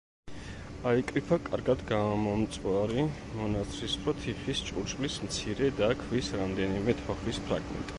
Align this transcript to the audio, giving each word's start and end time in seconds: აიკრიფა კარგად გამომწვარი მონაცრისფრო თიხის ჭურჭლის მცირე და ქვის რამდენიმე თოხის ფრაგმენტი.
აიკრიფა 0.91 1.37
კარგად 1.49 1.83
გამომწვარი 1.91 3.05
მონაცრისფრო 3.43 4.17
თიხის 4.25 4.67
ჭურჭლის 4.71 5.23
მცირე 5.29 5.73
და 5.83 5.95
ქვის 6.05 6.37
რამდენიმე 6.43 6.99
თოხის 7.07 7.47
ფრაგმენტი. 7.49 7.89